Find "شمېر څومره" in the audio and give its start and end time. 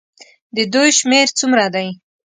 0.99-1.65